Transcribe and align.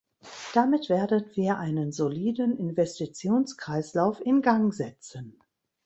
Damit 0.55 0.89
werden 0.89 1.25
wir 1.35 1.59
einen 1.59 1.91
soliden 1.91 2.57
Investitionskreislauf 2.57 4.19
in 4.25 4.41
Gang 4.41 4.73
setzen. 4.73 5.37